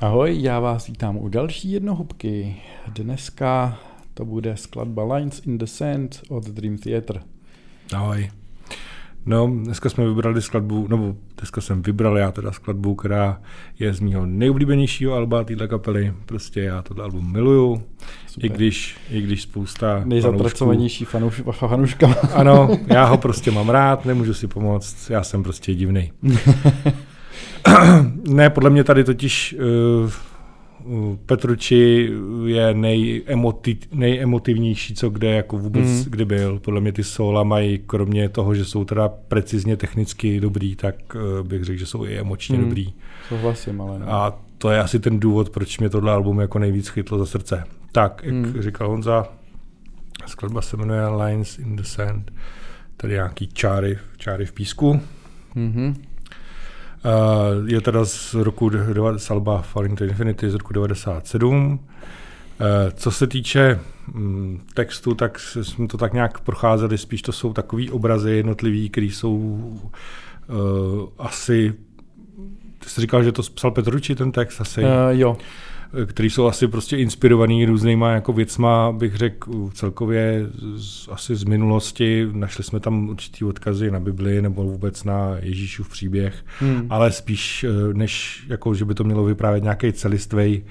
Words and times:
Ahoj, 0.00 0.42
já 0.42 0.60
vás 0.60 0.86
vítám 0.86 1.16
u 1.16 1.28
další 1.28 1.72
jednohubky. 1.72 2.56
Dneska 2.88 3.78
to 4.14 4.24
bude 4.24 4.56
skladba 4.56 5.14
Lines 5.14 5.42
in 5.46 5.58
the 5.58 5.64
Sand 5.64 6.20
od 6.28 6.44
Dream 6.44 6.78
Theater. 6.78 7.20
Ahoj. 7.94 8.30
No, 9.26 9.46
dneska 9.46 9.90
jsme 9.90 10.06
vybrali 10.06 10.42
skladbu, 10.42 10.88
nebo 10.88 11.16
dneska 11.38 11.60
jsem 11.60 11.82
vybral 11.82 12.18
já 12.18 12.32
teda 12.32 12.52
skladbu, 12.52 12.94
která 12.94 13.40
je 13.78 13.94
z 13.94 14.00
mého 14.00 14.26
nejoblíbenějšího 14.26 15.14
alba 15.14 15.44
téhle 15.44 15.68
kapely. 15.68 16.12
Prostě 16.26 16.60
já 16.60 16.82
tohle 16.82 17.04
album 17.04 17.32
miluju, 17.32 17.82
Super. 18.26 18.50
i 18.50 18.54
když, 18.54 18.96
i 19.10 19.22
když 19.22 19.42
spousta 19.42 20.02
Nejzapracovanější 20.04 21.04
fanouš, 21.04 21.42
fanouška. 21.50 22.14
Ano, 22.34 22.68
já 22.86 23.04
ho 23.04 23.18
prostě 23.18 23.50
mám 23.50 23.68
rád, 23.68 24.04
nemůžu 24.04 24.34
si 24.34 24.46
pomoct, 24.46 25.10
já 25.10 25.22
jsem 25.22 25.42
prostě 25.42 25.74
divný. 25.74 26.12
ne, 28.28 28.50
podle 28.50 28.70
mě 28.70 28.84
tady 28.84 29.04
totiž 29.04 29.56
uh, 30.04 30.10
Petruči 31.26 32.12
je 32.46 32.74
nejemoti, 32.74 33.78
nejemotivnější, 33.92 34.94
co 34.94 35.10
kde 35.10 35.30
jako 35.30 35.58
vůbec 35.58 35.84
mm. 35.84 36.04
kdy 36.06 36.24
byl. 36.24 36.58
Podle 36.58 36.80
mě 36.80 36.92
ty 36.92 37.04
sola 37.04 37.42
mají, 37.42 37.78
kromě 37.86 38.28
toho, 38.28 38.54
že 38.54 38.64
jsou 38.64 38.84
teda 38.84 39.08
precizně 39.08 39.76
technicky 39.76 40.40
dobrý, 40.40 40.76
tak 40.76 40.94
uh, 41.14 41.46
bych 41.46 41.64
řekl, 41.64 41.78
že 41.78 41.86
jsou 41.86 42.04
i 42.04 42.18
emočně 42.18 42.58
mm. 42.58 42.64
dobrý. 42.64 42.92
Souhlasím, 43.28 43.80
ale 43.80 43.98
ne. 43.98 44.06
A 44.06 44.32
to 44.58 44.70
je 44.70 44.80
asi 44.80 45.00
ten 45.00 45.20
důvod, 45.20 45.50
proč 45.50 45.78
mě 45.78 45.90
tohle 45.90 46.12
album 46.12 46.40
jako 46.40 46.58
nejvíc 46.58 46.88
chytlo 46.88 47.18
za 47.18 47.26
srdce. 47.26 47.64
Tak, 47.92 48.22
jak 48.24 48.34
mm. 48.34 48.54
říkal 48.62 48.88
Honza, 48.88 49.28
skladba 50.26 50.62
se 50.62 50.76
jmenuje 50.76 51.08
Lines 51.08 51.58
in 51.58 51.76
the 51.76 51.82
Sand, 51.82 52.32
tady 52.96 53.12
nějaký 53.12 53.46
čáry, 53.46 53.98
čáry 54.16 54.46
v 54.46 54.52
písku. 54.52 55.00
Mm-hmm. 55.56 55.94
Uh, 57.04 57.68
je 57.68 57.80
teda 57.80 58.04
z 58.04 58.34
roku 58.34 58.70
z 59.16 59.30
Alba 59.30 59.62
Falling 59.62 59.98
to 59.98 60.04
Infinity 60.04 60.50
z 60.50 60.54
roku 60.54 60.72
97. 60.72 61.72
Uh, 61.72 61.78
eh, 62.60 62.90
co 62.90 63.10
se 63.10 63.26
týče 63.26 63.80
um, 64.14 64.60
textu, 64.74 65.14
tak 65.14 65.38
jsme 65.38 65.88
to 65.88 65.98
tak 65.98 66.12
nějak 66.12 66.40
procházeli, 66.40 66.98
spíš 66.98 67.22
to 67.22 67.32
jsou 67.32 67.52
takový 67.52 67.90
obrazy 67.90 68.30
jednotlivý, 68.30 68.90
které 68.90 69.06
jsou 69.06 69.36
uh, 69.36 71.08
asi 71.18 71.74
ty 72.78 72.88
jsi 72.88 73.00
říkal, 73.00 73.22
že 73.22 73.32
to 73.32 73.42
psal 73.42 73.70
Petruči 73.70 74.14
ten 74.14 74.32
text 74.32 74.60
asi? 74.60 74.80
Uh, 74.80 74.88
jo 75.10 75.36
který 76.06 76.30
jsou 76.30 76.46
asi 76.46 76.68
prostě 76.68 76.96
inspirovaný 76.96 77.66
různýma 77.66 78.10
jako 78.10 78.32
věcma, 78.32 78.92
bych 78.92 79.14
řekl 79.14 79.70
celkově 79.74 80.46
z, 80.76 81.08
asi 81.08 81.36
z 81.36 81.44
minulosti. 81.44 82.28
Našli 82.32 82.64
jsme 82.64 82.80
tam 82.80 83.08
určitý 83.08 83.44
odkazy 83.44 83.90
na 83.90 84.00
Bibli 84.00 84.42
nebo 84.42 84.62
vůbec 84.64 85.04
na 85.04 85.36
Ježíšův 85.40 85.88
příběh, 85.88 86.44
hmm. 86.58 86.86
ale 86.90 87.12
spíš 87.12 87.64
eh, 87.64 87.94
než 87.94 88.44
jako, 88.48 88.74
že 88.74 88.84
by 88.84 88.94
to 88.94 89.04
mělo 89.04 89.24
vyprávět 89.24 89.62
nějaký 89.62 89.92
celistvej, 89.92 90.64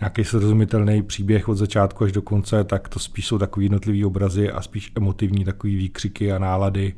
nějaký 0.00 0.24
srozumitelný 0.24 1.02
příběh 1.02 1.48
od 1.48 1.54
začátku 1.54 2.04
až 2.04 2.12
do 2.12 2.22
konce, 2.22 2.64
tak 2.64 2.88
to 2.88 2.98
spíš 2.98 3.26
jsou 3.26 3.38
takový 3.38 3.66
jednotlivý 3.66 4.04
obrazy 4.04 4.50
a 4.50 4.62
spíš 4.62 4.92
emotivní 4.96 5.44
takový 5.44 5.76
výkřiky 5.76 6.32
a 6.32 6.38
nálady 6.38 6.94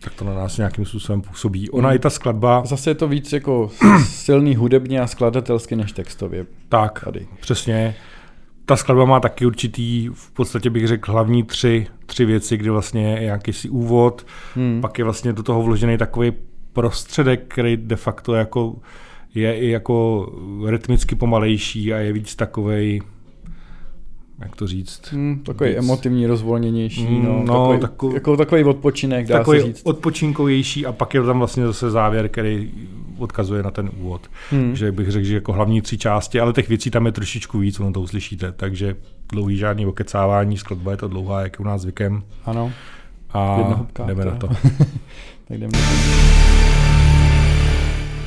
tak 0.00 0.14
to 0.14 0.24
na 0.24 0.34
nás 0.34 0.56
nějakým 0.56 0.84
způsobem 0.84 1.22
působí. 1.22 1.70
Ona 1.70 1.88
hmm. 1.88 1.96
i 1.96 1.98
ta 1.98 2.10
skladba... 2.10 2.62
Zase 2.64 2.90
je 2.90 2.94
to 2.94 3.08
víc 3.08 3.32
jako 3.32 3.70
silný 4.04 4.56
hudebně 4.56 5.00
a 5.00 5.06
skladatelsky 5.06 5.76
než 5.76 5.92
textově. 5.92 6.46
Tak, 6.68 7.04
tady. 7.04 7.26
přesně. 7.40 7.94
Ta 8.66 8.76
skladba 8.76 9.04
má 9.04 9.20
taky 9.20 9.46
určitý, 9.46 10.08
v 10.08 10.30
podstatě 10.30 10.70
bych 10.70 10.88
řekl, 10.88 11.12
hlavní 11.12 11.42
tři, 11.42 11.86
tři 12.06 12.24
věci, 12.24 12.56
kdy 12.56 12.70
vlastně 12.70 13.14
je 13.14 13.20
nějaký 13.20 13.52
si 13.52 13.68
úvod, 13.68 14.26
hmm. 14.54 14.80
pak 14.80 14.98
je 14.98 15.04
vlastně 15.04 15.32
do 15.32 15.42
toho 15.42 15.62
vložený 15.62 15.98
takový 15.98 16.32
prostředek, 16.72 17.44
který 17.48 17.76
de 17.76 17.96
facto 17.96 18.34
jako 18.34 18.76
je 19.34 19.58
i 19.58 19.68
jako 19.68 20.28
rytmicky 20.66 21.14
pomalejší 21.14 21.94
a 21.94 21.98
je 21.98 22.12
víc 22.12 22.36
takovej 22.36 23.02
jak 24.38 24.56
to 24.56 24.66
říct? 24.66 25.12
Hmm, 25.12 25.42
takový 25.46 25.70
víc. 25.70 25.78
emotivní, 25.78 26.26
rozvolněnější, 26.26 27.06
mm, 27.06 27.24
no, 27.24 27.42
no 27.44 27.46
takový, 27.46 27.80
takový, 27.80 28.14
jako 28.14 28.36
takový 28.36 28.64
odpočinek, 28.64 29.26
dá 29.26 29.38
takový 29.38 29.60
se 29.60 29.66
říct. 29.66 29.82
odpočinkovější 29.84 30.86
a 30.86 30.92
pak 30.92 31.14
je 31.14 31.22
tam 31.22 31.38
vlastně 31.38 31.66
zase 31.66 31.90
závěr, 31.90 32.28
který 32.28 32.70
odkazuje 33.18 33.62
na 33.62 33.70
ten 33.70 33.90
úvod. 34.00 34.30
Hmm. 34.50 34.76
Že 34.76 34.92
bych 34.92 35.10
řekl, 35.10 35.26
že 35.26 35.34
jako 35.34 35.52
hlavní 35.52 35.82
tři 35.82 35.98
části, 35.98 36.40
ale 36.40 36.52
těch 36.52 36.68
věcí 36.68 36.90
tam 36.90 37.06
je 37.06 37.12
trošičku 37.12 37.58
víc, 37.58 37.80
ono 37.80 37.92
to 37.92 38.00
uslyšíte, 38.00 38.52
takže 38.52 38.96
dlouhý 39.32 39.56
žádný 39.56 39.86
okecávání, 39.86 40.58
skladba 40.58 40.90
je 40.90 40.96
to 40.96 41.08
dlouhá, 41.08 41.40
jak 41.40 41.52
je 41.52 41.58
u 41.58 41.64
nás 41.64 41.80
zvykem. 41.80 42.22
Ano. 42.44 42.72
A 43.32 43.58
jdeme 44.06 44.24
na 44.24 44.36
to. 44.36 44.48
tak 45.48 45.58
jdeme 45.58 45.72
to. 45.72 45.78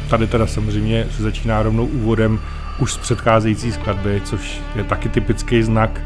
Tady 0.09 0.28
teda 0.28 0.47
samozřejmě 0.47 1.07
se 1.12 1.23
začíná 1.23 1.63
rovnou 1.63 1.85
úvodem 1.85 2.40
už 2.80 2.94
z 2.94 2.98
předcházející 2.98 3.72
skladby, 3.72 4.22
což 4.26 4.62
je 4.76 4.84
taky 4.84 5.10
typický 5.10 5.64
znak 5.64 6.02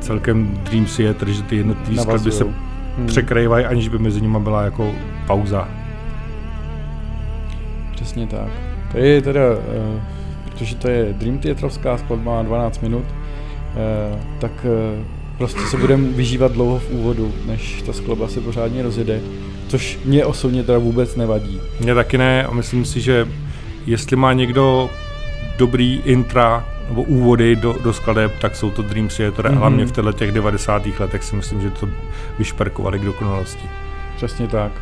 celkem 0.00 0.58
Dream 0.64 0.86
Theater, 0.96 1.28
že 1.28 1.42
ty 1.42 1.56
jednotlivé 1.56 2.02
skladby 2.02 2.32
se 2.32 2.44
hmm. 2.44 3.06
překrývají, 3.06 3.64
aniž 3.64 3.88
by 3.88 3.98
mezi 3.98 4.20
nimi 4.20 4.38
byla 4.40 4.62
jako 4.62 4.92
pauza. 5.26 5.68
Přesně 7.92 8.26
tak. 8.26 8.48
To 8.92 8.98
je 8.98 9.22
teda, 9.22 9.40
uh, 9.50 10.00
protože 10.44 10.76
to 10.76 10.88
je 10.88 11.12
Dream 11.12 11.38
Theatrovská 11.38 11.98
skladba 11.98 12.36
na 12.36 12.42
12 12.42 12.82
minut, 12.82 13.04
uh, 13.04 14.20
tak 14.38 14.52
uh, 14.64 15.04
prostě 15.38 15.60
se 15.60 15.76
budeme 15.76 16.08
vyžívat 16.08 16.52
dlouho 16.52 16.78
v 16.78 16.90
úvodu, 16.90 17.32
než 17.46 17.82
ta 17.82 17.92
skladba 17.92 18.28
se 18.28 18.40
pořádně 18.40 18.82
rozjede, 18.82 19.20
což 19.68 19.98
mě 20.04 20.24
osobně 20.24 20.62
teda 20.62 20.78
vůbec 20.78 21.16
nevadí. 21.16 21.60
Mně 21.80 21.94
taky 21.94 22.18
ne 22.18 22.44
a 22.44 22.52
myslím 22.52 22.84
si, 22.84 23.00
že 23.00 23.28
jestli 23.86 24.16
má 24.16 24.32
někdo 24.32 24.90
dobrý 25.60 26.00
intra 26.04 26.64
nebo 26.88 27.02
úvody 27.02 27.56
do, 27.56 27.76
do 27.84 27.92
skladeb, 27.92 28.32
tak 28.38 28.56
jsou 28.56 28.70
to 28.70 28.82
Dream 28.82 29.08
Theater, 29.08 29.44
mm-hmm. 29.44 29.58
hlavně 29.58 29.86
v 29.86 29.92
těchto 29.92 30.12
těch 30.12 30.32
90. 30.32 30.82
letech 30.98 31.24
si 31.24 31.36
myslím, 31.36 31.60
že 31.60 31.70
to 31.70 31.88
vyšperkovali 32.38 32.98
k 32.98 33.04
dokonalosti. 33.04 33.64
Přesně 34.16 34.48
tak. 34.48 34.72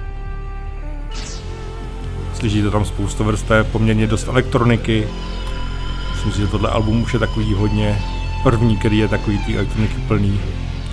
Slyšíte 2.35 2.71
tam 2.71 2.85
spoustu 2.85 3.25
vrstev, 3.25 3.67
poměrně 3.67 4.07
dost 4.07 4.29
elektroniky. 4.29 5.09
Myslím 6.11 6.33
si, 6.33 6.41
že 6.41 6.47
tohle 6.47 6.71
album 6.71 7.03
už 7.03 7.13
je 7.13 7.19
takový 7.19 7.55
hodně 7.55 7.99
první, 8.43 8.77
který 8.77 8.99
je 8.99 9.09
takový 9.09 9.39
ty 9.39 9.57
elektroniky 9.57 9.95
plný. 10.09 10.41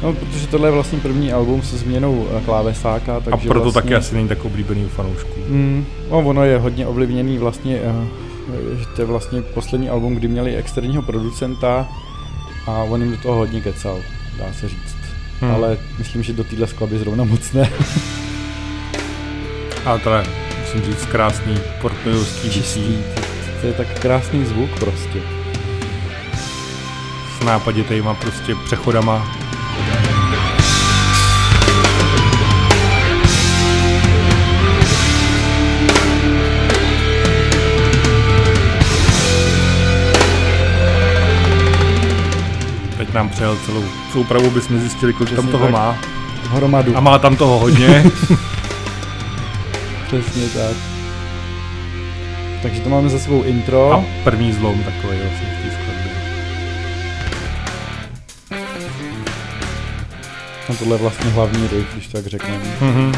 No, 0.04 0.14
protože 0.14 0.48
tohle 0.48 0.68
je 0.68 0.72
vlastně 0.72 1.00
první 1.00 1.34
album 1.34 1.62
se 1.62 1.78
změnou 1.78 2.28
eh, 2.38 2.42
klávesáka, 2.46 3.20
takže 3.20 3.32
A 3.32 3.38
proto 3.38 3.64
vlastně... 3.64 3.82
taky 3.82 3.96
asi 3.96 4.16
není 4.16 4.28
tak 4.28 4.46
oblíbený 4.46 4.86
u 4.86 4.90
fanoušků. 4.90 5.40
Mm, 5.50 5.86
no, 6.12 6.20
ono 6.20 6.44
je 6.44 6.58
hodně 6.58 6.88
ovlivněný 6.88 7.38
vlastně 7.38 7.80
uh, 7.80 8.25
to 8.96 9.02
je 9.02 9.06
vlastně 9.06 9.42
poslední 9.42 9.90
album, 9.90 10.16
kdy 10.16 10.28
měli 10.28 10.56
externího 10.56 11.02
producenta 11.02 11.88
a 12.68 12.72
on 12.72 13.02
jim 13.02 13.12
do 13.12 13.18
toho 13.18 13.36
hodně 13.36 13.62
kecal, 13.62 14.02
dá 14.38 14.54
se 14.54 14.70
říct. 14.70 14.98
Hmm. 15.42 15.52
Ale 15.52 15.78
myslím, 15.98 16.24
že 16.24 16.34
do 16.34 16.44
téhle 16.44 16.68
skladby 16.68 16.98
zrovna 16.98 17.24
moc 17.24 17.54
ne. 17.54 17.70
a 19.86 19.98
to 19.98 20.14
je, 20.14 20.24
musím 20.62 20.82
říct, 20.82 21.06
krásný 21.06 21.58
portnojovský 21.82 22.50
Čistý. 22.50 22.98
To 23.62 23.68
je 23.68 23.74
tak 23.74 24.00
krásný 24.00 24.46
zvuk 24.46 24.70
prostě. 24.80 25.22
S 27.38 27.46
nápaditejma 27.46 28.14
prostě 28.14 28.56
přechodama 28.66 29.46
nám 43.16 43.30
přejel 43.30 43.58
celou 43.66 43.84
soupravu, 44.14 44.50
bychom 44.52 44.80
zjistili, 44.80 45.14
kolik 45.14 45.34
Přesně 45.34 45.44
tam 45.44 45.52
toho 45.52 45.64
tak. 45.64 45.74
má. 45.74 45.98
Hromadu. 46.50 46.98
A 46.98 47.00
má 47.00 47.20
tam 47.20 47.36
toho 47.36 47.60
hodně. 47.60 47.88
Přesně 50.08 50.48
tak. 50.48 50.78
Takže 52.62 52.82
to 52.82 52.90
máme 52.90 53.10
za 53.10 53.20
sebou 53.20 53.44
intro. 53.44 53.94
A 53.94 54.04
první 54.24 54.54
zlom 54.54 54.84
takový 54.84 55.18
vlastně 55.18 55.48
v 55.48 55.64
té 55.64 55.72
skladbě. 55.76 56.12
A 60.70 60.74
tohle 60.80 60.96
je 60.96 61.02
vlastně 61.02 61.30
hlavní 61.30 61.68
riff, 61.68 61.94
když 61.94 62.08
tak 62.08 62.28
řekneme. 62.28 62.64
Mm-hmm. 62.82 63.16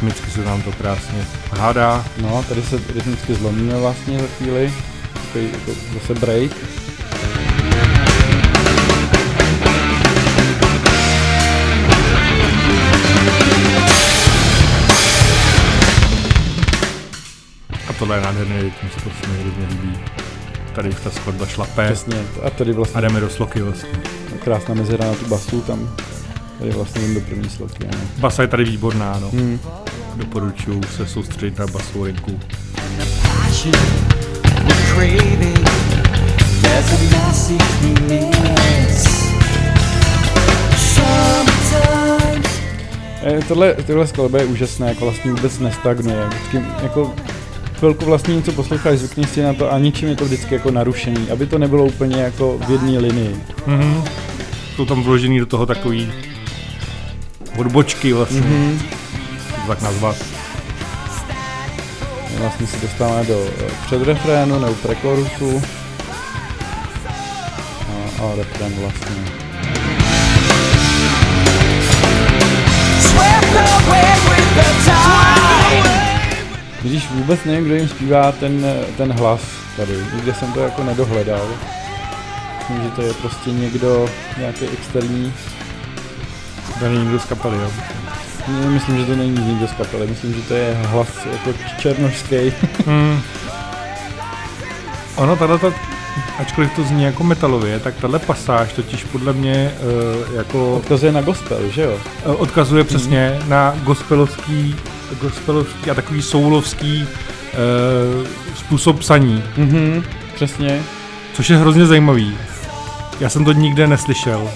rytmicky 0.00 0.30
se 0.30 0.44
nám 0.44 0.62
to 0.62 0.72
krásně 0.72 1.26
hádá. 1.50 2.04
No, 2.22 2.44
tady 2.48 2.62
se 2.62 2.80
rytmicky 2.94 3.34
zlomíme 3.34 3.76
vlastně 3.76 4.18
za 4.18 4.26
chvíli. 4.26 4.72
Takový 5.12 5.44
jako 5.52 5.72
zase 5.94 6.14
break. 6.14 6.50
A 17.88 17.92
tohle 17.98 18.16
je 18.16 18.20
nádherný 18.22 18.62
rytmus, 18.62 18.92
to 18.94 19.00
se 19.00 19.32
mi 19.32 19.38
hrozně 19.42 19.66
líbí. 19.66 19.98
Tady 20.74 20.88
už 20.88 21.00
ta 21.04 21.10
skladba 21.10 21.46
šlapé. 21.46 21.86
Přesně, 21.86 22.16
a 22.46 22.50
tady 22.50 22.72
vlastně. 22.72 22.98
A 22.98 23.00
jdeme 23.00 23.20
do 23.20 23.30
sloky 23.30 23.62
vlastně. 23.62 23.90
Krásná 24.44 24.74
mezera 24.74 25.06
na 25.06 25.14
tu 25.14 25.26
basu 25.26 25.60
tam. 25.60 25.96
Tady 26.58 26.70
vlastně 26.72 27.02
jen 27.02 27.14
do 27.14 27.20
první 27.20 27.50
sloky, 27.50 27.86
ano. 27.92 28.00
Basa 28.18 28.42
je 28.42 28.48
tady 28.48 28.64
výborná, 28.64 29.18
no. 29.20 29.30
Hmm. 29.30 29.58
Doporučuji 30.20 30.80
se 30.96 31.06
soustředit 31.06 31.58
na 31.58 31.66
basovou 31.66 32.04
linku. 32.04 32.40
passion 33.22 33.72
we're 34.64 34.86
craving. 34.94 35.64
There's 36.62 36.92
a 36.92 37.16
massive 37.16 37.64
immense. 37.82 39.08
Sometimes 40.94 42.60
E, 43.22 43.40
tohle, 43.48 43.74
tohle 43.86 44.06
skladba 44.06 44.38
je 44.38 44.44
úžasné, 44.44 44.88
jako 44.88 45.04
vlastně 45.04 45.32
vůbec 45.32 45.58
nestagnuje. 45.58 46.26
Vždycky 46.26 46.62
jako 46.82 47.14
chvilku 47.78 48.04
vlastně 48.04 48.36
něco 48.36 48.52
posloucháš, 48.52 48.98
zvykneš 48.98 49.30
si 49.30 49.42
na 49.42 49.54
to 49.54 49.72
a 49.72 49.78
ničím 49.78 50.08
je 50.08 50.16
to 50.16 50.24
vždycky 50.24 50.54
jako 50.54 50.70
narušený, 50.70 51.30
aby 51.30 51.46
to 51.46 51.58
nebylo 51.58 51.84
úplně 51.84 52.16
jako 52.22 52.58
v 52.66 52.70
jedné 52.70 52.98
linii. 52.98 53.36
Mhm. 53.66 54.02
Jsou 54.76 54.86
tam 54.86 55.02
vložený 55.02 55.38
do 55.38 55.46
toho 55.46 55.66
takový 55.66 56.12
odbočky 57.56 58.12
vlastně, 58.12 58.40
mm-hmm. 58.40 58.99
Tak 59.70 59.82
nazvat. 59.82 60.16
Vlastně 62.38 62.66
se 62.66 62.76
dostáváme 62.76 63.24
do 63.24 63.46
eh, 63.58 63.70
předrefrénu 63.86 64.58
nebo 64.58 64.74
prekorusu. 64.74 65.62
A, 67.88 68.22
a 68.22 68.34
refrén 68.36 68.72
vlastně. 68.80 69.16
Když 76.82 77.10
vůbec 77.10 77.44
nevím, 77.44 77.64
kdo 77.64 77.74
jim 77.74 77.88
zpívá 77.88 78.32
ten, 78.32 78.64
eh, 78.64 78.84
ten 78.96 79.12
hlas 79.12 79.40
tady, 79.76 80.04
nikde 80.14 80.34
jsem 80.34 80.52
to 80.52 80.60
jako 80.60 80.84
nedohledal. 80.84 81.48
Myslím, 82.58 82.82
že 82.82 82.90
to 82.90 83.02
je 83.02 83.14
prostě 83.14 83.50
někdo, 83.50 84.08
nějaký 84.38 84.64
externí, 84.66 85.32
To 86.78 86.84
není 86.84 86.98
nikdo 86.98 87.20
z 87.20 87.24
kapely, 87.24 87.56
jo. 87.56 87.70
Ne, 88.48 88.70
myslím, 88.70 88.96
že 88.98 89.04
to 89.04 89.16
není 89.16 89.40
nikdo 89.46 89.66
z 89.68 89.72
kapely, 89.72 90.06
myslím, 90.06 90.34
že 90.34 90.42
to 90.42 90.54
je 90.54 90.74
hlas 90.86 91.08
jako 91.32 91.58
černožský. 91.78 92.36
Hmm. 92.86 93.20
Ono, 95.16 95.36
tato, 95.36 95.72
ačkoliv 96.38 96.70
to 96.76 96.82
zní 96.84 97.02
jako 97.02 97.24
metalově, 97.24 97.80
tak 97.80 97.94
tahle 97.94 98.18
pasáž 98.18 98.72
totiž 98.72 99.04
podle 99.04 99.32
mě 99.32 99.72
uh, 100.28 100.36
jako 100.36 100.74
Odkazuje 100.76 101.12
na 101.12 101.20
gospel, 101.22 101.58
že 101.70 101.82
jo? 101.82 101.96
eh, 102.24 102.28
odkazuje 102.28 102.84
přesně 102.84 103.38
na 103.48 103.74
gospelovský, 103.84 104.76
gospelovský 105.20 105.90
a 105.90 105.94
takový 105.94 106.22
soulovský 106.22 107.02
uh, 108.22 108.26
způsob 108.56 108.98
psaní, 108.98 109.42
Mhm, 109.56 110.04
přesně. 110.34 110.82
což 111.32 111.50
je 111.50 111.56
hrozně 111.56 111.86
zajímavý. 111.86 112.36
Já 113.20 113.28
jsem 113.28 113.44
to 113.44 113.52
nikde 113.52 113.86
neslyšel. 113.86 114.50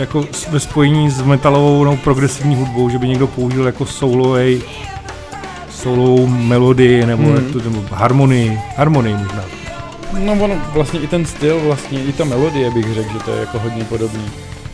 Jako 0.00 0.24
ve 0.50 0.60
spojení 0.60 1.10
s 1.10 1.22
metalovou 1.22 1.84
nebo 1.84 1.96
progresivní 1.96 2.56
hudbou, 2.56 2.90
že 2.90 2.98
by 2.98 3.08
někdo 3.08 3.26
použil 3.26 3.66
jako 3.66 3.86
soulovej 3.86 4.62
soulovou 5.70 6.26
melodii 6.26 7.06
nebo, 7.06 7.22
Mhm. 7.22 7.34
jak 7.34 7.44
to, 7.52 7.70
nebo 7.70 7.84
harmonii, 7.92 8.58
harmonii 8.76 9.14
možná. 9.14 9.44
No 10.18 10.32
ono, 10.32 10.54
vlastně 10.72 11.00
i 11.00 11.06
ten 11.06 11.26
styl, 11.26 11.60
vlastně 11.60 12.04
i 12.04 12.12
ta 12.12 12.24
melodie 12.24 12.70
bych 12.70 12.94
řekl, 12.94 13.12
že 13.12 13.18
to 13.24 13.30
je 13.34 13.40
jako 13.40 13.58
hodně 13.58 13.84
podobný. 13.84 14.24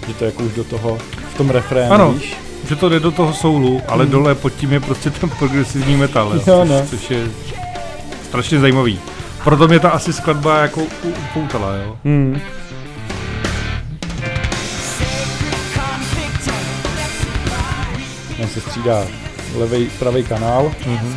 Že 0.08 0.14
to 0.14 0.24
je 0.24 0.30
jako 0.30 0.42
už 0.42 0.52
do 0.52 0.64
toho, 0.64 0.98
v 1.34 1.38
tom 1.38 1.50
refrénu, 1.50 1.92
Ano. 1.94 2.12
víš? 2.12 2.36
Že 2.68 2.76
to 2.76 2.88
jde 2.88 3.00
do 3.00 3.10
toho 3.10 3.32
soulu, 3.32 3.80
ale 3.88 4.04
Mhm. 4.04 4.12
dole 4.12 4.34
pod 4.34 4.52
tím 4.54 4.72
je 4.72 4.80
prostě 4.80 5.10
ten 5.10 5.30
progresivní 5.30 5.96
metal, 5.96 6.26
jo, 6.34 6.42
Jo, 6.46 6.60
což, 6.60 6.68
no. 6.70 6.82
což 6.90 7.10
je 7.10 7.24
strašně 8.28 8.60
zajímavý. 8.60 8.98
Proto 9.44 9.68
mě 9.68 9.80
ta 9.80 9.90
asi 9.90 10.12
skladba 10.12 10.58
jako 10.58 10.80
upoutala, 11.02 11.74
jo. 11.74 11.96
Hmm. 12.04 12.40
Tam 18.46 18.54
se 18.54 18.60
střídá 18.60 19.06
levej, 19.54 19.90
pravý 19.98 20.24
kanál. 20.24 20.72
Mhm. 20.86 21.16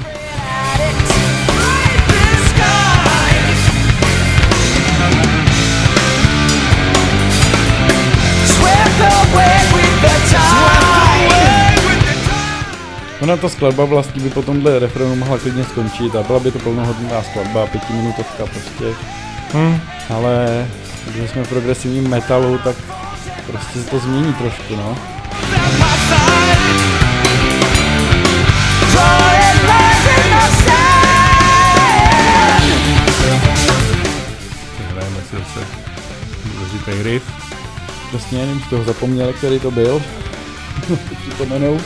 Tide. 10.29 10.69
Ona 13.21 13.37
ta 13.37 13.49
skladba 13.49 13.85
vlastně 13.85 14.23
by 14.23 14.29
po 14.29 14.41
tomhle 14.41 14.79
refrénu 14.79 15.15
mohla 15.15 15.37
klidně 15.37 15.63
skončit 15.63 16.15
a 16.15 16.23
byla 16.23 16.39
by 16.39 16.51
to 16.51 16.59
plnohodnotná 16.59 17.23
skladba, 17.23 17.67
pětiminutovka 17.67 18.45
prostě. 18.45 18.85
Hm. 19.53 19.79
Ale 20.15 20.67
když 21.07 21.29
jsme 21.29 21.43
v 21.43 21.49
progresivním 21.49 22.09
metalu, 22.09 22.57
tak 22.57 22.75
prostě 23.47 23.79
se 23.79 23.89
to 23.89 23.99
změní 23.99 24.33
trošku, 24.33 24.75
no. 24.75 25.18
Přesně, 38.09 38.45
z 38.65 38.69
toho 38.69 38.83
zapomněli, 38.83 39.33
který 39.33 39.59
to 39.59 39.71
byl. 39.71 40.01
Připomenou. 41.21 41.79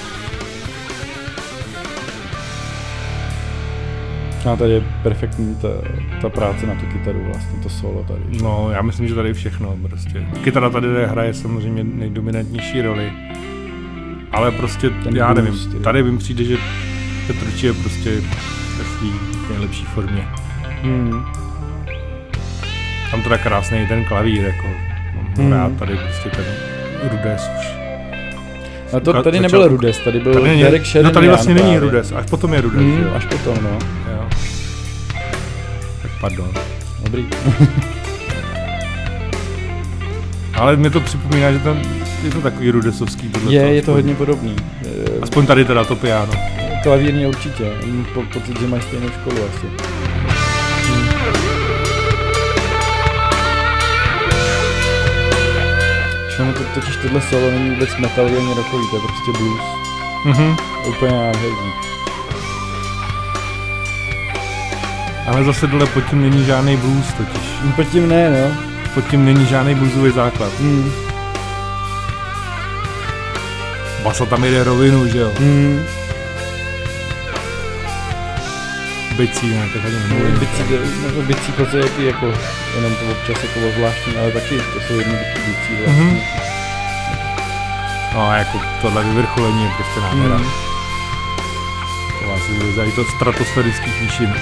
A 4.54 4.56
tady 4.56 4.72
je 4.72 4.84
perfektní 5.04 5.56
ta, 5.56 5.68
ta 6.22 6.30
práce 6.30 6.68
na 6.68 6.76
tu 6.76 6.86
kytaru 6.86 7.24
vlastně, 7.26 7.60
to 7.64 7.70
solo 7.70 8.04
tady. 8.04 8.22
že? 8.32 8.44
No, 8.44 8.70
já 8.72 8.82
myslím, 8.82 9.08
že 9.08 9.16
tady 9.16 9.30
je 9.30 9.34
všechno 9.34 9.78
prostě. 9.90 10.26
Kytara 10.44 10.70
tady 10.70 10.88
hraje 11.06 11.34
samozřejmě 11.34 11.84
nejdominantnější 11.84 12.82
roli. 12.82 13.12
Ale 14.32 14.52
prostě, 14.52 14.90
Ten 14.90 15.16
já 15.16 15.34
nevím, 15.34 15.54
ty. 15.72 15.80
tady 15.80 16.04
mi 16.04 16.18
přijde, 16.18 16.44
že 16.44 16.58
Petrči 17.28 17.66
je 17.68 17.74
prostě 17.74 18.10
ve 18.78 18.84
svý 18.98 19.12
nejlepší 19.50 19.84
formě. 19.86 20.28
Hmm. 20.82 21.26
Tam 23.12 23.22
teda 23.24 23.38
krásný 23.38 23.88
ten 23.88 24.06
klavír, 24.06 24.44
jako 24.44 24.68
Hmm. 25.38 25.52
rád 25.54 25.72
tady 25.80 25.96
prostě 25.96 26.30
ten 26.30 26.46
Rudes 27.12 27.42
už. 27.60 27.68
A 28.94 29.00
to 29.00 29.24
tady 29.24 29.38
začal- 29.38 29.42
nebyl 29.42 29.68
Rudes, 29.68 30.00
tady 30.00 30.20
byl 30.20 30.34
Tady, 30.34 30.48
není, 30.48 30.62
Derek 30.64 30.82
no 30.82 30.86
Sheridan. 30.88 31.14
tady 31.14 31.28
vlastně 31.28 31.54
není. 31.54 31.78
Rudes, 31.80 32.12
až 32.16 32.26
potom 32.30 32.54
je 32.54 32.62
Rudes, 32.62 32.82
Hmm, 32.82 33.08
až 33.16 33.26
potom, 33.26 33.58
no. 33.64 33.70
jo. 34.12 34.28
Tak 36.02 36.12
pardon. 36.22 36.50
Dobrý. 37.04 37.26
Ale 40.54 40.76
mě 40.76 40.90
to 40.90 41.00
připomíná, 41.00 41.52
že 41.52 41.60
tam 41.60 41.82
je 42.24 42.32
to 42.32 42.42
takový 42.42 42.72
rudesovský 42.72 43.30
tohle. 43.30 43.54
Je, 43.54 43.62
je 43.76 43.82
to 43.82 43.92
hodně 43.92 44.16
podobný. 44.16 44.56
Aspoň 45.22 45.46
tady 45.46 45.66
teda 45.66 45.84
to 45.84 45.96
piano. 45.96 46.34
Klavírně 46.84 47.28
určitě. 47.28 47.72
Mám 47.88 48.06
po, 48.14 48.22
pocit, 48.34 48.60
že 48.60 48.68
mají 48.68 48.82
stejnou 48.82 49.08
školu 49.10 49.36
asi. 49.50 49.68
Totiž 56.74 56.96
tohle 56.98 57.22
solo 57.22 57.52
není 57.52 57.70
vůbec 57.70 57.98
metalový 57.98 58.38
ani 58.38 58.54
rockový, 58.54 58.84
to 58.90 58.96
je 58.96 59.02
prostě 59.02 59.32
blues. 59.38 59.62
Mhm. 60.26 60.58
Úplně 60.88 61.12
nádherný. 61.12 61.74
Ale 65.28 65.44
zase 65.44 65.68
dole 65.68 65.86
pod 65.86 66.02
tím 66.10 66.22
není 66.22 66.46
žádný 66.46 66.78
blues 66.78 67.14
totiž. 67.18 67.42
No, 67.66 67.72
Pod 67.72 67.84
tím 67.84 68.10
ne, 68.10 68.30
no. 68.30 68.56
Pod 68.94 69.08
tím 69.10 69.26
není 69.26 69.46
žádný 69.46 69.76
bluesový 69.76 70.12
základ. 70.12 70.52
Hmm. 70.60 70.92
Basa 74.04 74.26
tam 74.26 74.44
jde 74.44 74.64
rovinu, 74.64 75.08
že 75.08 75.18
jo? 75.18 75.32
Hmm. 75.40 75.80
Bicí, 79.18 79.50
ne, 79.50 79.70
tak 79.74 79.86
ani 79.86 79.96
nemluvím. 80.10 80.40
bicí, 80.40 80.64
no, 81.16 81.22
bicí 81.22 81.52
to 81.52 81.78
je 81.78 81.84
taky 81.84 82.06
jako, 82.06 82.34
jenom 82.76 82.96
to 82.96 83.12
občas 83.12 83.44
jako 83.44 83.60
zvláštní, 83.78 84.16
ale 84.18 84.32
taky 84.32 84.58
to 84.58 84.80
jsou 84.88 84.94
jednoduché 84.94 85.34
bicí 85.48 85.84
vlastně. 85.86 86.04
Mhm. 86.04 86.20
No 88.14 88.30
a 88.30 88.36
jako 88.36 88.62
tohle 88.82 89.04
vyvrcholení 89.04 89.64
je 89.64 89.70
prostě 89.78 90.00
nádhera. 90.00 90.36
Hmm. 90.38 90.50
To 92.22 92.28
vás 92.30 92.48
vyzají 92.48 92.92
to 92.92 93.06
stratosférických 93.06 94.02
výšin. 94.02 94.34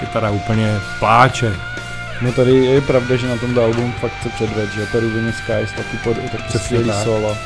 Kytara 0.00 0.30
úplně 0.30 0.80
pláče. 0.98 1.56
No 2.22 2.32
tady 2.32 2.52
je 2.52 2.80
pravda, 2.80 3.16
že 3.16 3.28
na 3.28 3.36
tomto 3.36 3.64
albumu 3.64 3.92
fakt 4.00 4.22
se 4.22 4.28
předved, 4.28 4.72
že 4.72 4.86
Peruvian 4.86 5.32
Skies 5.32 5.72
taky, 5.72 5.96
pod, 6.04 6.16
Přesně 6.48 6.60
skvělý 6.60 6.84
tak. 6.90 7.04
solo. 7.04 7.36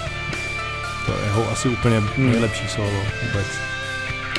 To 1.06 1.12
je 1.12 1.24
jeho 1.26 1.50
asi 1.52 1.68
úplně 1.68 1.98
Hmm. 2.00 2.30
nejlepší 2.30 2.68
solo 2.68 2.88
vůbec. 3.22 3.46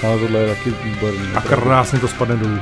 Ale 0.03 0.19
tohle 0.19 0.39
je 0.39 0.55
taky 0.55 0.73
výborný. 0.83 1.27
A 1.35 1.41
krásně 1.41 1.99
to 1.99 2.07
spadne 2.07 2.35
dolů. 2.37 2.59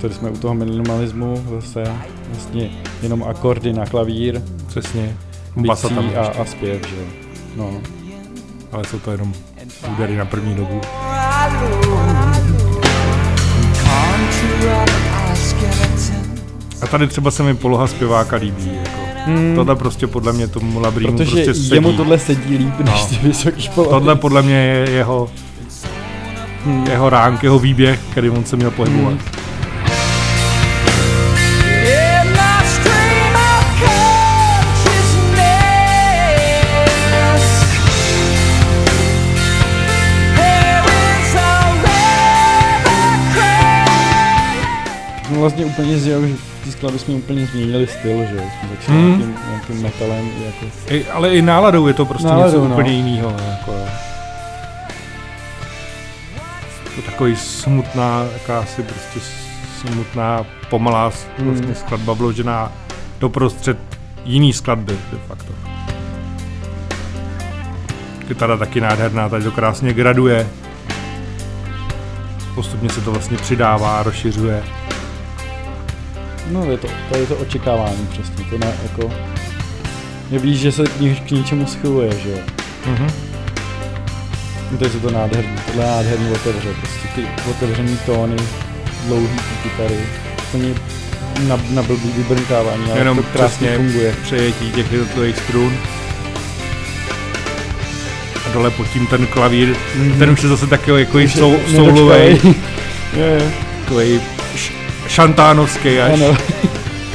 Tady 0.00 0.14
jsme 0.14 0.30
u 0.30 0.36
toho 0.36 0.54
minimalismu 0.54 1.44
zase 1.60 1.84
vlastně 2.32 2.70
jenom 3.02 3.22
akordy 3.24 3.72
na 3.72 3.86
klavír, 3.86 4.40
Přesně. 4.66 5.16
Basa 5.56 5.88
tam 5.88 6.10
a, 6.16 6.26
a 6.40 6.44
zpěv, 6.44 6.88
že 6.88 6.96
jo. 6.96 7.04
No. 7.56 7.70
ale 8.72 8.84
jsou 8.84 8.98
to 8.98 9.10
jenom 9.10 9.32
údery 9.92 10.16
na 10.16 10.24
první 10.24 10.54
dobu. 10.54 10.80
A 16.82 16.86
tady 16.86 17.06
třeba 17.06 17.30
se 17.30 17.42
mi 17.42 17.54
poloha 17.54 17.86
zpěváka 17.86 18.36
líbí. 18.36 18.70
Jako. 18.74 18.90
Hmm. 19.26 19.52
Tohle 19.54 19.76
prostě 19.76 20.06
podle 20.06 20.32
mě 20.32 20.48
tomu 20.48 20.80
Labrýmu 20.80 21.12
Protože 21.16 21.30
prostě 21.30 21.54
sedí. 21.54 21.70
jemu 21.74 21.92
tohle 21.92 22.18
sedí 22.18 22.56
líp, 22.56 22.78
než 22.78 22.94
No. 23.02 23.06
ty 23.06 23.16
vysoký 23.28 23.68
polohy. 23.74 23.90
Tohle 23.90 24.16
podle 24.16 24.42
mě 24.42 24.54
je 24.54 24.90
jeho, 24.90 25.30
jeho 26.90 27.10
ránk, 27.10 27.42
jeho 27.42 27.58
výběh, 27.58 28.00
který 28.10 28.30
on 28.30 28.44
se 28.44 28.56
měl 28.56 28.70
pohybovat. 28.70 29.12
Hmm. 29.12 29.20
Vlastně 45.48 45.64
úplně 45.64 45.98
z 45.98 46.06
jeho, 46.06 46.26
že 46.26 46.34
v 46.34 46.64
té 46.64 46.70
skladbě 46.72 46.98
jsme 47.00 47.14
úplně 47.14 47.46
změnili 47.46 47.86
styl, 47.86 48.18
že. 48.24 48.36
Jsme 48.36 48.68
začali 48.76 48.98
Hmm. 48.98 49.08
nějakým, 49.18 49.36
nějakým 49.50 49.82
metalem, 49.82 50.30
jako... 50.46 50.66
I, 50.94 51.04
ale 51.06 51.34
i 51.34 51.42
náladou 51.42 51.86
je 51.86 51.94
to 51.94 52.04
prostě 52.04 52.28
Náladou, 52.28 52.46
něco 52.46 52.68
no. 52.68 52.74
úplně 52.74 52.92
jiného. 52.92 53.36
Jako, 53.50 53.72
to 56.96 57.02
takový 57.02 57.36
smutná, 57.36 58.26
jakási 58.32 58.82
prostě 58.82 59.20
smutná, 59.80 60.46
pomalá 60.70 61.12
Hmm. 61.38 61.50
vlastně 61.50 61.74
skladba 61.74 62.12
vložená 62.12 62.72
doprostřed 63.20 63.78
jiný 64.24 64.52
skladby 64.52 64.92
de 65.12 65.18
facto. 65.28 65.52
Kytara 68.28 68.56
taky 68.56 68.80
nádherná, 68.80 69.28
tady 69.28 69.44
to 69.44 69.50
krásně 69.50 69.92
graduje. 69.92 70.48
Postupně 72.54 72.88
se 72.90 73.00
to 73.00 73.10
vlastně 73.10 73.36
přidává, 73.36 74.02
rozšiřuje. 74.02 74.62
No 76.50 76.70
je 76.70 76.78
to, 76.78 76.88
to 77.12 77.18
je 77.18 77.26
to 77.26 77.36
očekávání 77.36 78.06
přesně, 78.10 78.44
to 78.50 78.58
ne, 78.58 78.72
jako... 78.82 79.10
Je 80.30 80.38
víš, 80.38 80.60
že 80.60 80.72
se 80.72 80.84
k, 81.26 81.30
něčemu 81.30 81.66
schyluje, 81.66 82.10
že 82.22 82.30
jo. 82.30 82.38
Mhm. 82.86 83.10
No 84.72 84.78
to 84.78 84.84
je 84.84 84.90
to 84.90 85.10
nádherný, 85.10 85.50
tohle 85.66 85.84
je 85.84 85.90
nádherný 85.90 86.30
otevře, 86.30 86.68
prostě 86.80 87.08
ty 87.14 87.26
otevřený 87.50 87.98
tóny, 88.06 88.36
dlouhý 89.06 89.28
ty 89.28 89.68
kytary, 89.68 89.98
úplně 90.48 90.74
na, 91.48 91.58
na 91.70 91.82
blbý 91.82 92.12
vybrnkávání, 92.16 92.82
ale 92.90 92.98
Jenom 92.98 93.16
to 93.16 93.22
krásně 93.22 93.66
přesně 93.68 93.76
funguje. 93.76 94.14
přejetí 94.22 94.70
těch 94.72 94.92
jednotlivých 94.92 95.36
strun. 95.36 95.72
A 98.46 98.52
dole 98.52 98.70
pod 98.70 98.88
tím 98.92 99.06
ten 99.06 99.26
klavír, 99.26 99.74
Mhm. 99.96 100.18
ten 100.18 100.30
už 100.30 100.42
je 100.42 100.48
zase 100.48 100.66
takový 100.66 101.00
jako 101.02 101.18
soulovej, 101.74 102.40
takový 103.84 104.20
šantánovský 105.08 106.00
až, 106.00 106.12
ano. 106.12 106.36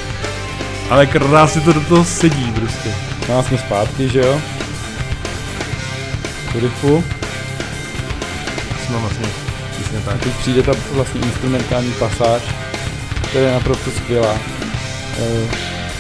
ale 0.89 1.05
krásně 1.05 1.61
to 1.61 1.73
do 1.73 1.81
toho 1.81 2.05
sedí 2.05 2.51
prostě. 2.51 2.95
No 3.29 3.39
a 3.39 3.43
jsme 3.43 3.57
zpátky, 3.57 4.09
že 4.09 4.19
jo? 4.19 4.41
V 6.51 6.59
riffu. 6.59 7.03
Jsme 8.85 8.97
vlastně, 8.97 9.27
přesně 9.71 9.99
tak. 9.99 10.19
Teď 10.23 10.33
přijde 10.33 10.63
ta 10.63 10.71
vlastně 10.91 11.21
instrumentální 11.21 11.91
pasáž, 11.91 12.41
která 13.29 13.45
je 13.45 13.53
naprosto 13.53 13.91
skvělá. 13.91 14.35
E, 15.19 15.47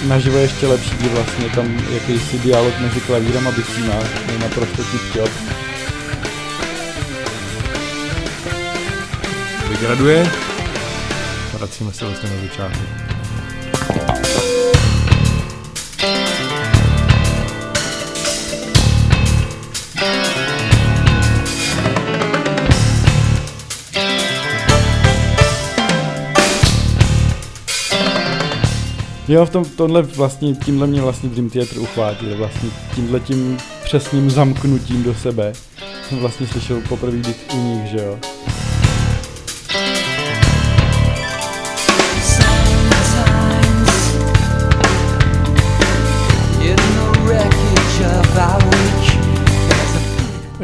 naživo 0.07 0.37
je 0.37 0.43
ještě 0.43 0.67
lepší, 0.67 0.91
kdy 0.99 1.09
vlastně 1.09 1.49
tam 1.49 1.79
jakýsi 1.93 2.39
dialog 2.39 2.79
mezi 2.79 3.01
klavírem 3.01 3.47
a 3.47 3.51
bicíma, 3.51 3.95
je 4.31 4.39
naprosto 4.39 4.83
top. 5.13 5.29
Vygraduje. 9.69 10.52
Vracíme 11.53 11.93
se 11.93 12.05
vlastně 12.05 12.29
na 12.29 12.41
začátek. 12.41 13.13
Jo, 29.27 29.45
v 29.45 29.49
tom, 29.49 29.65
tohle 29.65 30.01
vlastně, 30.01 30.55
tímhle 30.55 30.87
mě 30.87 31.01
vlastně 31.01 31.29
Dream 31.29 31.49
Theater 31.49 31.79
uchvátil, 31.79 32.37
vlastně 32.37 32.69
tímhle 32.95 33.19
tím 33.19 33.57
přesným 33.83 34.29
zamknutím 34.29 35.03
do 35.03 35.13
sebe. 35.13 35.53
Jsem 36.09 36.19
vlastně 36.19 36.47
slyšel 36.47 36.81
poprvé 36.89 37.17
u 37.53 37.57
nich, 37.57 37.85
že 37.85 37.97
jo. 37.97 38.19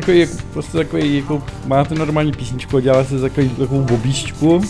Takový, 0.10 0.28
prostě 0.54 0.78
takový, 0.78 1.16
jako, 1.18 1.44
máte 1.66 1.96
normální 1.96 2.32
písničku 2.32 2.78
a 2.78 2.82
děláte 2.82 3.10
si 3.10 3.20
takový, 3.22 3.50
takovou 3.50 3.82
bobíčku, 3.82 4.62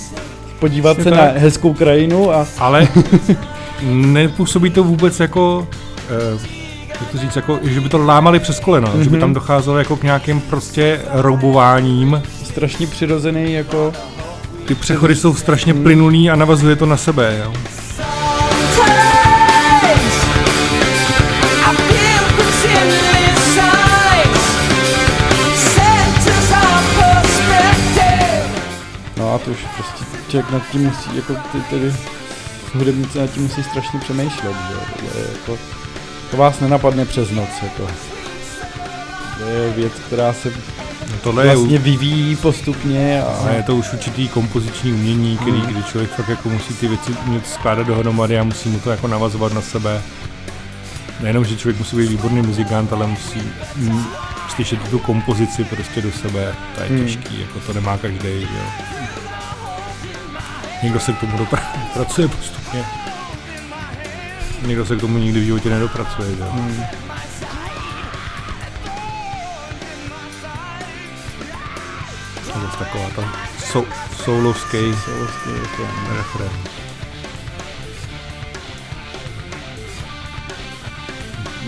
podívat 0.60 0.94
Přesně 0.94 1.12
se 1.12 1.18
tak. 1.18 1.34
na 1.36 1.40
hezkou 1.42 1.74
krajinu 1.74 2.32
a 2.34 2.48
Ale 2.58 2.88
nepůsobí 3.92 4.70
to 4.70 4.84
vůbec 4.84 5.20
jako, 5.20 5.68
eh, 6.10 6.40
jak 7.02 7.10
to 7.12 7.18
říct, 7.18 7.36
jako, 7.36 7.60
že 7.64 7.82
by 7.82 7.90
to 7.90 7.98
lámali 7.98 8.40
přes 8.40 8.60
koleno, 8.60 8.88
mm-hmm. 8.88 9.00
že 9.00 9.10
by 9.10 9.16
Mhm. 9.16 9.20
tam 9.20 9.34
docházelo 9.34 9.78
jako 9.78 9.96
k 9.98 10.04
nějakým 10.04 10.42
prostě 10.42 11.02
roubováním. 11.14 12.22
strašně 12.44 12.88
přirozený, 12.88 13.54
jako, 13.54 13.94
Ty 14.66 14.76
přechody 14.76 15.16
jsou 15.16 15.36
strašně 15.36 15.74
plynulý 15.74 16.30
a 16.30 16.36
navazuje 16.36 16.76
to 16.76 16.86
na 16.86 16.98
sebe. 16.98 17.42
Jo? 17.44 17.54
To 29.62 29.68
už 29.84 29.86
prostě 29.86 30.06
člověk 30.30 30.52
nad 30.52 30.62
tím 30.72 30.82
musí, 30.82 31.16
jako 31.16 31.34
ty, 31.52 31.62
tedy 31.70 31.94
hudebníci 32.74 33.20
nad 33.20 33.28
tím 33.32 33.44
musí 33.44 33.64
strašně 33.64 34.00
přemýšlet, 34.00 34.56
že 34.70 34.74
tohle 34.74 35.22
je 35.22 35.32
jako, 35.32 35.58
to 36.32 36.38
vás 36.38 36.60
nenapadne 36.60 37.06
přes 37.06 37.32
noc, 37.32 37.50
jako. 37.64 37.88
To 39.38 39.44
je 39.46 39.74
věc, 39.74 39.94
která 40.08 40.34
se 40.34 40.52
No, 41.12 41.16
tohle 41.24 41.48
je, 41.48 41.56
vlastně 41.56 41.80
u- 41.80 41.82
vyvíjí 41.84 42.36
postupně 42.36 43.22
a 43.24 43.26
a 43.48 43.50
je 43.52 43.64
to 43.64 43.76
už 43.76 43.94
určitý 43.94 44.28
kompoziční 44.28 44.94
umění, 44.94 45.38
který, 45.38 45.52
Mm. 45.58 45.62
kdy 45.66 45.84
člověk 45.84 46.12
fakt 46.12 46.30
jako 46.30 46.50
musí 46.50 46.74
ty 46.74 46.88
věci 46.88 47.12
umět 47.26 47.48
skládat 47.48 47.88
dohromady 47.88 48.40
a 48.40 48.44
musí 48.44 48.70
mu 48.70 48.80
to 48.80 48.92
jako 48.92 49.08
navazovat 49.08 49.54
na 49.54 49.62
sebe. 49.62 50.02
Nejenom, 51.20 51.46
že 51.46 51.56
člověk 51.58 51.80
musí 51.80 51.96
být 51.98 52.10
výborný 52.10 52.42
muzikant, 52.42 52.94
ale 52.94 53.08
musí 53.08 53.42
mm, 53.76 54.06
slyšet 54.56 54.90
tu 54.90 55.00
kompozici 55.00 55.64
prostě 55.64 56.02
do 56.02 56.12
sebe. 56.12 56.56
To 56.76 56.82
je 56.84 56.90
Mm. 56.90 57.00
těžký, 57.06 57.40
jako 57.42 57.60
to 57.60 57.74
nemá 57.74 57.98
každý. 57.98 58.30
Jo. 58.42 58.48
Někdo 60.84 61.00
se 61.00 61.14
k 61.14 61.20
tomu 61.20 61.38
dopra- 61.38 61.64
pracuje 61.94 62.28
postupně. 62.28 62.86
Někdo 64.66 64.86
se 64.86 64.96
k 64.96 65.00
tomu 65.00 65.18
nikdy 65.18 65.40
v 65.40 65.44
životě 65.44 65.70
nedopracuje. 65.70 66.30
Jo. 66.40 66.46
Hmm. 66.52 66.84
To 72.54 72.60
je 72.60 72.66
zase 72.66 72.78
taková 72.78 73.10
ta 73.16 73.34
sou, 73.72 73.86
soulovský 74.24 74.78
Soulovský 75.06 75.50
refrén. 76.18 76.52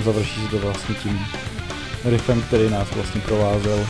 Završí 0.03 0.43
se 0.43 0.47
to 0.47 0.59
vlastně 0.59 0.95
tím 0.95 1.25
riffem, 2.05 2.41
který 2.41 2.69
nás 2.69 2.87
vlastně 2.95 3.21
provázel. 3.21 3.87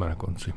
Jsme 0.00 0.08
na 0.08 0.14
konci. 0.14 0.52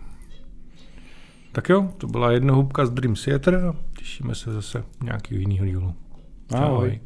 Tak 1.51 1.69
jo, 1.69 1.89
to 1.97 2.07
byla 2.07 2.31
jedna 2.31 2.53
hubka 2.53 2.85
z 2.85 2.89
Dream 2.89 3.15
Theater 3.25 3.55
a 3.55 3.75
těšíme 3.97 4.35
se 4.35 4.53
zase 4.53 4.83
nějakého 5.03 5.39
jiného 5.39 5.65
dílu. 5.65 5.95
Ahoj. 6.53 6.65
Ahoj. 6.65 6.99